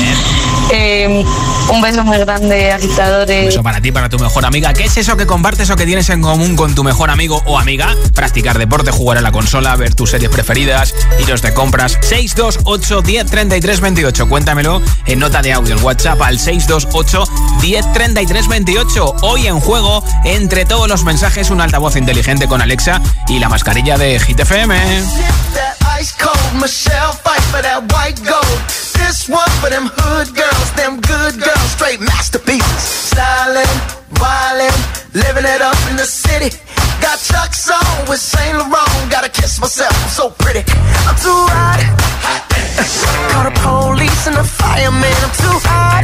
Eh, 0.70 1.22
un 1.70 1.82
beso 1.82 2.02
muy 2.04 2.16
grande, 2.16 2.72
agitadores. 2.72 3.40
Un 3.40 3.46
beso 3.46 3.62
para 3.62 3.82
ti, 3.82 3.92
para 3.92 4.08
tu 4.08 4.18
mejor 4.18 4.46
amiga. 4.46 4.72
¿Qué 4.72 4.84
es 4.84 4.96
eso 4.96 5.14
que 5.14 5.26
compartes 5.26 5.68
o 5.68 5.76
que 5.76 5.84
tienes 5.84 6.08
en 6.08 6.22
común 6.22 6.56
con 6.56 6.74
tu 6.74 6.82
mejor 6.82 7.10
amigo 7.10 7.42
o 7.44 7.58
amiga? 7.58 7.94
Practicar 8.14 8.58
deporte, 8.58 8.90
jugar 8.90 9.18
a 9.18 9.20
la 9.20 9.30
consola, 9.30 9.76
ver 9.76 9.94
tus 9.94 10.10
series 10.10 10.30
preferidas, 10.30 10.94
iros 11.20 11.42
de 11.42 11.52
compras. 11.52 11.98
628 12.00 13.02
10 13.02 13.26
33 13.26 13.80
28. 13.80 14.26
Cuéntamelo 14.28 14.80
en 15.06 15.18
nota 15.18 15.42
de 15.42 15.52
audio, 15.52 15.76
en 15.76 15.84
WhatsApp 15.84 16.20
al 16.22 16.38
628 16.38 17.24
10 17.60 17.92
33 17.92 18.48
28. 18.48 19.16
Hoy 19.20 19.46
en 19.46 19.60
juego, 19.60 20.02
entre 20.24 20.64
todos 20.64 20.88
los 20.88 21.04
mensajes, 21.04 21.50
un 21.50 21.60
altavoz 21.60 21.96
inteligente 21.96 22.48
con 22.48 22.62
Alexa 22.62 23.02
y 23.28 23.38
la 23.38 23.50
mascarilla 23.50 23.98
de 23.98 24.18
Hit 24.18 24.40
FM. 24.40 24.74
That 25.54 25.83
ice 25.94 26.12
cold 26.18 26.52
Michelle 26.60 27.12
fight 27.12 27.42
for 27.52 27.62
that 27.62 27.80
white 27.94 28.18
gold. 28.26 28.58
This 28.98 29.28
one 29.28 29.50
for 29.62 29.70
them 29.70 29.86
hood 29.86 30.28
girls, 30.34 30.68
them 30.74 30.98
good 30.98 31.34
girls, 31.38 31.68
straight 31.70 32.00
masterpieces. 32.00 32.82
Stylin', 33.14 33.78
wildin', 34.18 34.74
living 35.14 35.46
it 35.46 35.62
up 35.62 35.78
in 35.90 35.96
the 35.96 36.08
city. 36.08 36.50
Got 36.98 37.18
Chuck's 37.22 37.70
on 37.70 38.08
with 38.08 38.18
Saint 38.18 38.58
Laurent. 38.58 39.10
Gotta 39.10 39.30
kiss 39.30 39.60
myself, 39.60 39.94
I'm 39.94 40.10
so 40.10 40.30
pretty. 40.42 40.62
I'm 41.06 41.16
too 41.22 41.40
hot. 41.54 41.80
Call 43.30 43.44
the 43.46 43.54
police 43.62 44.26
and 44.26 44.36
the 44.36 44.44
fireman. 44.44 45.18
I'm 45.22 45.34
too 45.38 45.58
hot. 45.68 46.03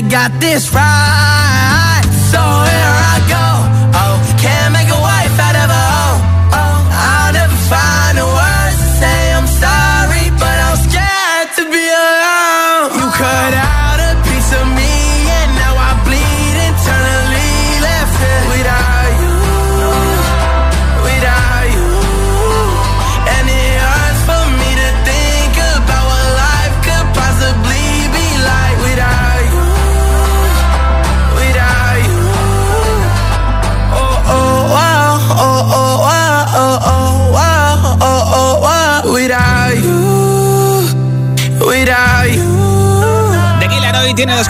got 0.00 0.32
this 0.40 0.72
right. 0.72 0.83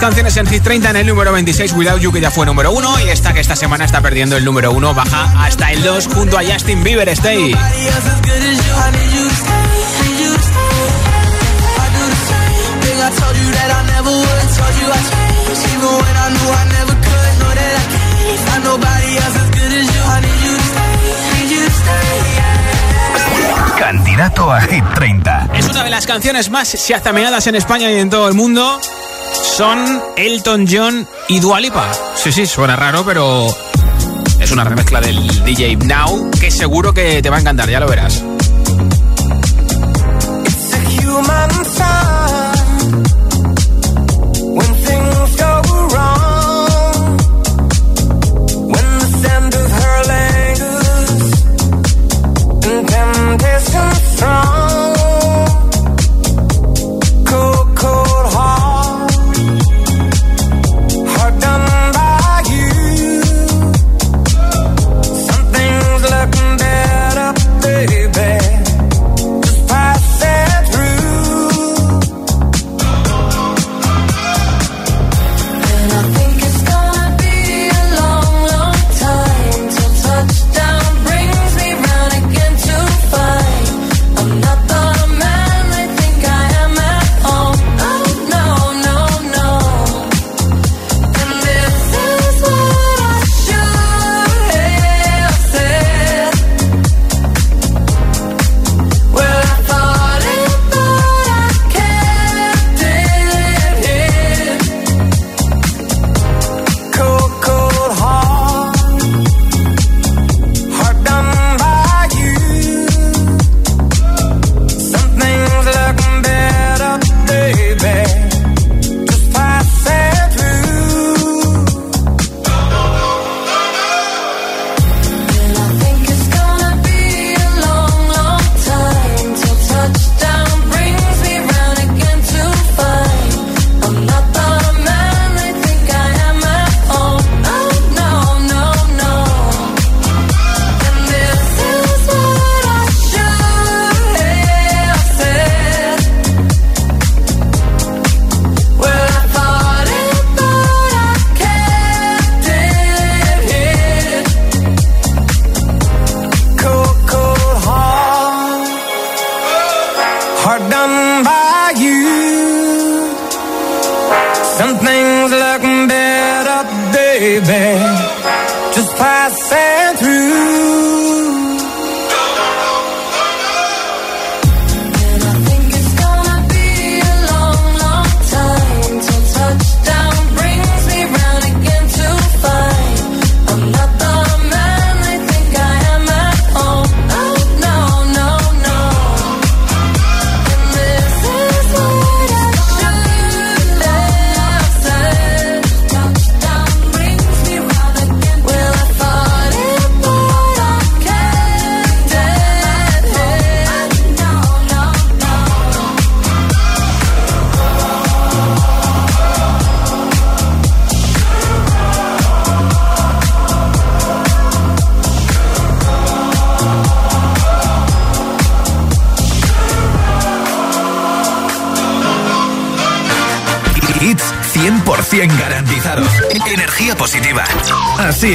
canciones 0.05 0.37
en 0.37 0.45
Hit 0.45 0.61
30 0.61 0.91
en 0.91 0.95
el 0.97 1.07
número 1.07 1.31
26, 1.31 1.73
Without 1.73 1.99
You, 1.99 2.11
que 2.11 2.21
ya 2.21 2.29
fue 2.29 2.45
número 2.45 2.71
1, 2.71 3.07
y 3.07 3.09
esta 3.09 3.33
que 3.33 3.39
esta 3.39 3.55
semana 3.55 3.85
está 3.85 4.01
perdiendo 4.01 4.37
el 4.37 4.45
número 4.45 4.71
1, 4.71 4.93
baja 4.93 5.33
hasta 5.43 5.71
el 5.71 5.81
2 5.81 6.09
junto 6.13 6.37
a 6.37 6.43
Justin 6.43 6.83
Bieber, 6.83 7.09
Stay. 7.09 7.55
Candidato 23.79 24.53
a 24.53 24.61
Hit 24.61 24.83
30. 24.93 25.49
Es 25.55 25.67
una 25.67 25.83
de 25.83 25.89
las 25.89 26.05
canciones 26.05 26.51
más 26.51 26.75
shazameadas 26.75 27.47
en 27.47 27.55
España 27.55 27.91
y 27.91 27.97
en 27.97 28.11
todo 28.11 28.27
el 28.27 28.35
mundo 28.35 28.79
son 29.41 30.01
Elton 30.15 30.65
John 30.69 31.07
y 31.27 31.39
Dualipa. 31.39 31.91
Sí, 32.15 32.31
sí, 32.31 32.45
suena 32.45 32.75
raro, 32.75 33.03
pero 33.05 33.47
es 34.39 34.51
una 34.51 34.63
remezcla 34.63 35.01
del 35.01 35.43
DJ 35.43 35.77
Now 35.77 36.31
que 36.39 36.51
seguro 36.51 36.93
que 36.93 37.21
te 37.21 37.29
va 37.29 37.37
a 37.37 37.39
encantar, 37.39 37.69
ya 37.69 37.79
lo 37.79 37.87
verás. 37.87 38.23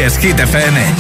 es 0.05 0.17
Hit 0.19 0.39
FM. 0.41 1.00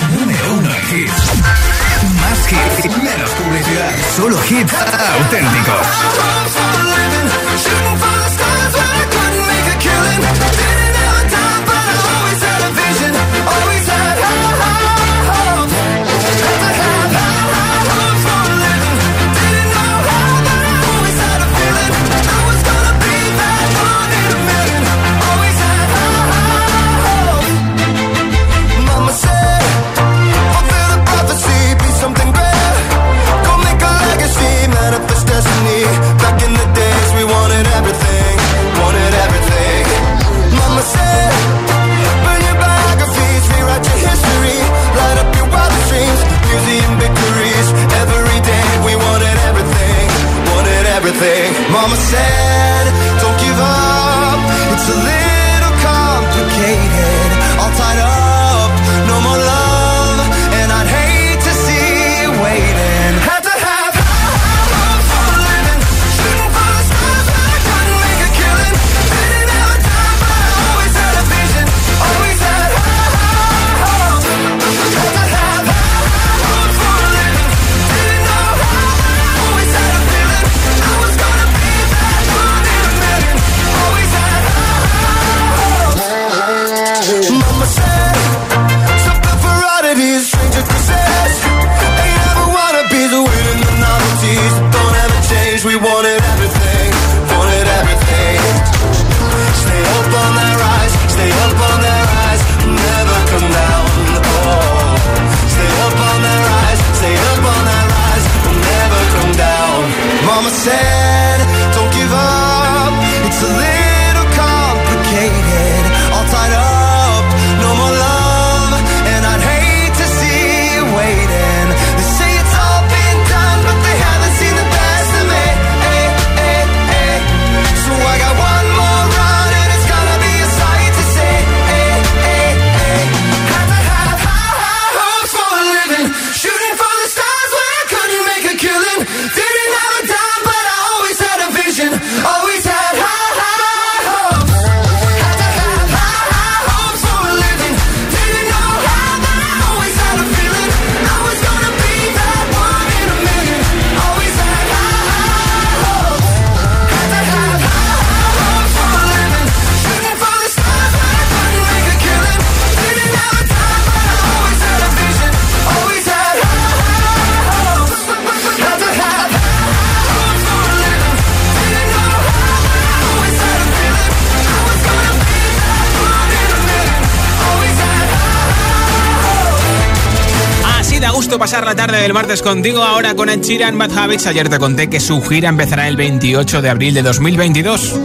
tarde 181.91 182.03
del 182.03 182.15
martes 182.15 182.41
contigo, 182.41 182.85
ahora 182.85 183.17
con 183.17 183.29
Ed 183.29 183.41
Sheeran, 183.41 183.77
Bad 183.77 183.91
Habits. 183.97 184.27
Ayer 184.29 184.49
te 184.49 184.59
conté 184.61 184.89
que 184.89 185.01
su 185.01 185.21
gira 185.23 185.49
empezará 185.49 185.89
el 185.89 185.97
28 185.97 186.63
de 186.63 186.71
abril 186.71 186.95
de 186.95 187.03
2022. 187.03 187.99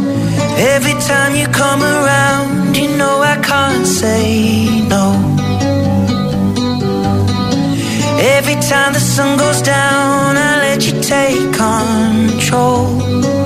Every 0.58 0.96
time 1.06 1.40
you 1.40 1.48
come 1.52 1.84
around, 1.84 2.76
you 2.76 2.88
know 2.98 3.24
I 3.24 3.38
can't 3.42 3.86
say 3.86 4.82
no. 4.90 5.14
Every 8.38 8.56
time 8.56 8.94
the 8.94 9.00
sun 9.00 9.38
goes 9.38 9.62
down, 9.62 10.36
I 10.36 10.58
let 10.62 10.82
you 10.88 11.00
take 11.02 11.52
control. 11.56 13.45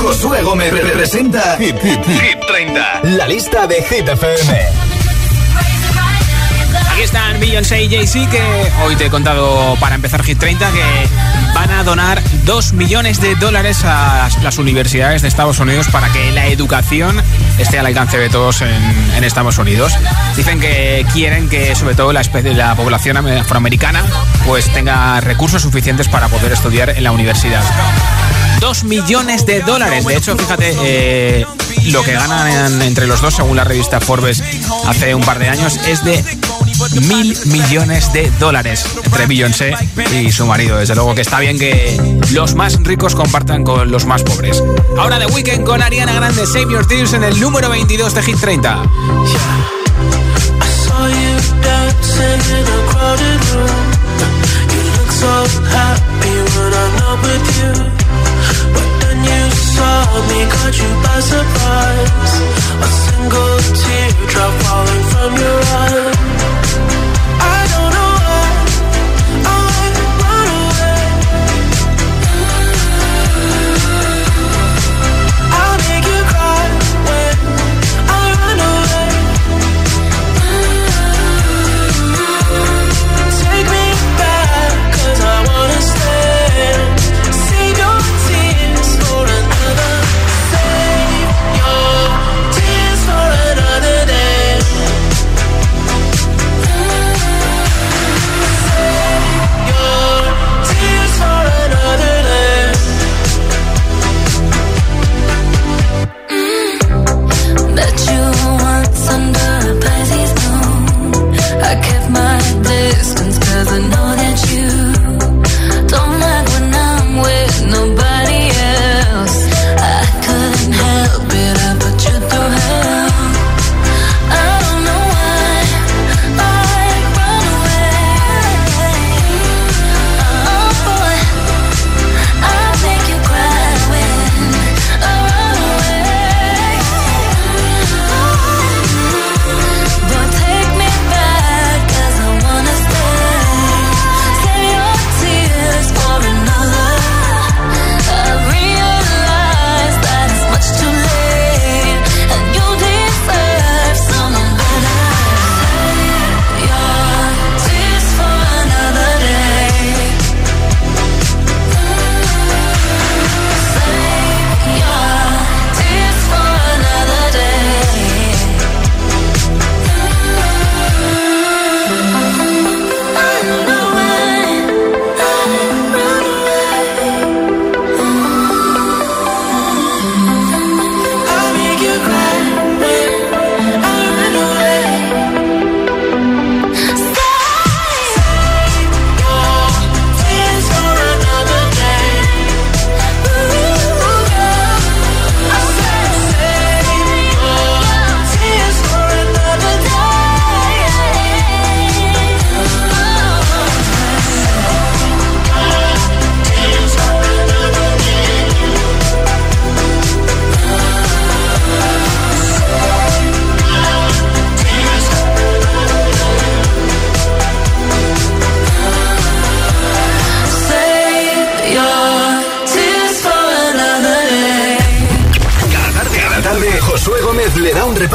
Josué 0.00 0.42
Gómez 0.42 0.72
representa 0.72 1.56
Hit, 1.58 1.76
Hit, 1.82 2.04
Hit 2.04 2.40
30. 2.46 3.00
La 3.16 3.26
lista 3.28 3.66
de 3.66 3.76
Hit 3.76 4.08
FM. 4.08 4.99
Aquí 7.00 7.06
están 7.06 7.40
Beyoncé 7.40 7.82
y 7.82 7.88
Jay-Z 7.88 8.28
que 8.28 8.42
hoy 8.84 8.94
te 8.94 9.06
he 9.06 9.10
contado 9.10 9.74
para 9.80 9.94
empezar 9.94 10.22
Hit 10.22 10.38
30 10.38 10.70
que 10.70 11.08
van 11.54 11.70
a 11.70 11.82
donar 11.82 12.22
2 12.44 12.74
millones 12.74 13.22
de 13.22 13.36
dólares 13.36 13.84
a 13.84 14.28
las 14.42 14.58
universidades 14.58 15.22
de 15.22 15.28
Estados 15.28 15.58
Unidos 15.60 15.88
para 15.88 16.12
que 16.12 16.30
la 16.32 16.48
educación 16.48 17.18
esté 17.56 17.78
al 17.78 17.86
alcance 17.86 18.18
de 18.18 18.28
todos 18.28 18.60
en, 18.60 19.14
en 19.16 19.24
Estados 19.24 19.56
Unidos. 19.56 19.94
Dicen 20.36 20.60
que 20.60 21.06
quieren 21.14 21.48
que 21.48 21.74
sobre 21.74 21.94
todo 21.94 22.12
la, 22.12 22.20
especie, 22.20 22.52
la 22.52 22.74
población 22.74 23.16
afroamericana 23.16 24.04
pues 24.46 24.70
tenga 24.70 25.22
recursos 25.22 25.62
suficientes 25.62 26.06
para 26.06 26.28
poder 26.28 26.52
estudiar 26.52 26.90
en 26.90 27.02
la 27.02 27.12
universidad. 27.12 27.64
2 28.60 28.84
millones 28.84 29.46
de 29.46 29.60
dólares. 29.60 30.04
De 30.04 30.16
hecho, 30.16 30.36
fíjate, 30.36 30.76
eh, 30.82 31.46
lo 31.86 32.02
que 32.02 32.12
ganan 32.12 32.82
entre 32.82 33.06
los 33.06 33.22
dos, 33.22 33.34
según 33.34 33.56
la 33.56 33.64
revista 33.64 34.00
Forbes 34.00 34.42
hace 34.86 35.14
un 35.14 35.22
par 35.22 35.38
de 35.38 35.48
años, 35.48 35.78
es 35.86 36.04
de 36.04 36.22
mil 37.08 37.36
millones 37.46 38.12
de 38.12 38.30
dólares 38.38 38.84
entre 39.04 39.26
Beyoncé 39.26 39.74
y 40.12 40.30
su 40.32 40.46
marido. 40.46 40.78
Desde 40.78 40.94
luego 40.94 41.14
que 41.14 41.20
está 41.20 41.38
bien 41.40 41.58
que 41.58 42.00
los 42.32 42.54
más 42.54 42.82
ricos 42.82 43.14
compartan 43.14 43.64
con 43.64 43.90
los 43.90 44.06
más 44.06 44.22
pobres. 44.22 44.62
Ahora 44.98 45.18
de 45.18 45.26
Weekend 45.26 45.64
con 45.64 45.82
Ariana 45.82 46.12
Grande, 46.12 46.46
Save 46.46 46.72
Your 46.72 46.86
Tears 46.86 47.12
en 47.12 47.24
el 47.24 47.38
número 47.40 47.68
22 47.70 48.14
de 48.14 48.22
Hit 48.22 48.38
30. 48.40 48.82
I 59.32 59.48
saw 59.48 60.20
me, 60.28 60.40
caught 60.52 60.76
you 60.78 60.90
by 61.02 61.20
surprise. 61.20 62.34
A 62.84 62.88
single 63.04 63.58
teardrop 63.80 64.52
falling 64.62 65.04
from 65.12 65.32
your 65.42 65.60
eye. 65.82 66.29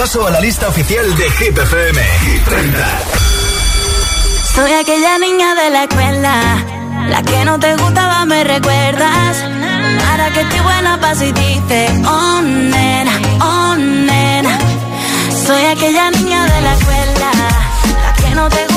Repaso 0.06 0.28
a 0.28 0.32
la 0.32 0.40
lista 0.40 0.68
oficial 0.68 1.18
de 1.18 1.32
Hit 1.32 1.58
FM. 1.58 2.02
Hit 2.22 2.44
30. 2.46 3.00
Soy 4.54 4.72
aquella 4.72 5.18
niña 5.18 5.56
de 5.56 5.70
la 5.72 5.84
escuela, 5.84 6.64
la 7.10 7.24
que 7.24 7.46
no 7.46 7.60
te 7.60 7.76
gustaba, 7.76 8.24
me 8.26 8.44
recuerdas. 8.44 9.44
Ahora 10.08 10.32
que 10.32 10.42
estoy 10.42 10.60
buena, 10.60 11.00
paso 11.00 11.26
y 11.26 11.32
dice, 11.32 11.88
oh 12.06 12.42
nena, 12.44 13.20
oh 13.42 13.76
nena. 13.78 14.60
Soy 15.48 15.66
aquella 15.66 16.12
niña 16.12 16.44
de 16.46 16.62
la 16.62 16.74
escuela, 16.76 17.32
la 18.04 18.14
que 18.14 18.36
no 18.36 18.50
te 18.50 18.58
gustaba, 18.58 18.75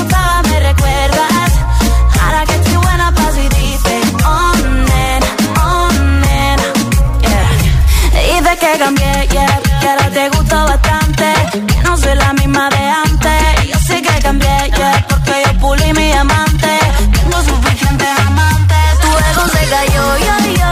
misma 12.59 12.69
de 12.69 12.89
antes. 12.89 13.69
Yo 13.69 13.79
sé 13.87 14.01
que 14.01 14.21
cambié, 14.21 14.71
yeah, 14.75 15.05
porque 15.07 15.43
yo 15.45 15.59
pulí 15.59 15.93
mi 15.93 16.07
diamante. 16.07 16.79
Tengo 17.13 17.41
suficientes 17.43 18.07
amantes. 18.27 18.99
Tu 19.01 19.07
ego 19.07 19.47
se 19.53 19.63
cayó, 19.73 20.17
yo, 20.17 20.35
yo. 20.61 20.71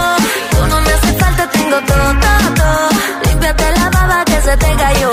Tú 0.51 0.67
no 0.67 0.81
me 0.81 0.91
hace 0.93 1.13
falta, 1.13 1.49
tengo 1.49 1.77
todo, 1.81 2.09
todo, 2.23 2.53
todo. 2.55 2.89
Límpiate 3.25 3.71
la 3.77 3.89
baba 3.89 4.25
que 4.25 4.41
se 4.41 4.57
te 4.57 4.75
cayó. 4.75 5.11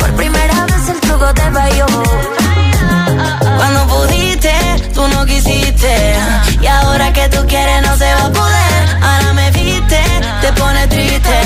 Por 0.00 0.12
primera 0.14 0.66
vez 0.66 0.88
el 0.88 1.00
truco 1.00 1.34
te 1.34 1.50
falló. 1.56 1.86
Cuando 3.56 3.86
pudiste, 3.86 4.54
tú 4.94 5.08
no 5.08 5.24
quisiste. 5.26 5.94
Y 6.60 6.66
ahora 6.66 7.12
que 7.12 7.28
tú 7.28 7.46
quieres, 7.48 7.82
no 7.82 7.96
se 7.96 8.14
va 8.14 8.26
a 8.26 8.32
poder. 8.32 8.82
Ahora 9.02 9.32
me 9.32 9.50
viste, 9.50 10.00
te 10.42 10.52
pones 10.52 10.88
triste. 10.88 11.38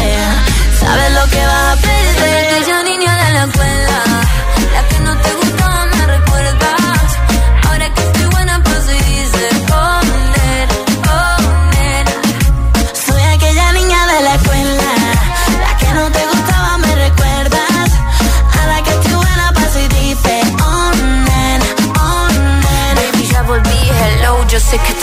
Sabes 0.81 1.13
lo 1.13 1.25
que 1.31 1.47
vas 1.47 1.79
a 1.79 1.81
pedir 1.81 2.04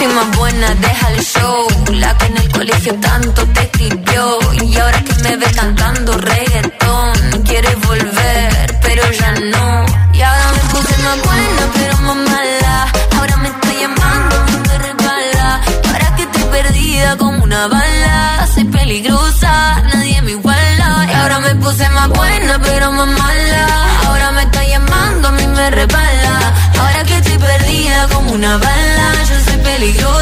más 0.07 0.37
buena, 0.37 0.73
deja 0.75 1.09
el 1.11 1.21
show. 1.23 1.67
La 1.93 2.17
que 2.17 2.25
en 2.25 2.37
el 2.37 2.51
colegio 2.51 2.95
tanto 2.95 3.45
te 3.47 3.61
escribió. 3.61 4.39
Y 4.63 4.77
ahora 4.77 5.03
que 5.03 5.13
me 5.23 5.37
ve 5.37 5.45
cantando, 5.53 6.17
rey. 6.17 6.50
yo 29.99 30.20